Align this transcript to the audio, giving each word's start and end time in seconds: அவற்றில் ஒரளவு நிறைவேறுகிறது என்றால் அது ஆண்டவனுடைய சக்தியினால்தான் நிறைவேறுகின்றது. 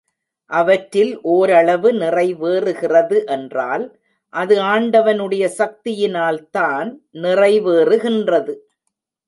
அவற்றில் 0.45 1.21
ஒரளவு 1.21 1.93
நிறைவேறுகிறது 1.93 3.25
என்றால் 3.25 3.85
அது 4.33 4.55
ஆண்டவனுடைய 4.61 5.49
சக்தியினால்தான் 5.57 6.89
நிறைவேறுகின்றது. 7.13 8.55